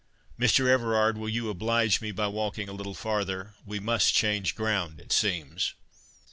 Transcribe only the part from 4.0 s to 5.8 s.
change ground, it seems."